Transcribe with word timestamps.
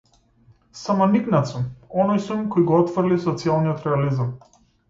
Самоникнат 0.79 1.51
сум, 1.51 1.67
оној 2.05 2.23
сум 2.29 2.43
кој 2.57 2.67
го 2.73 2.83
отфрли 2.85 3.23
социјалниот 3.27 3.89
реализам. 3.91 4.37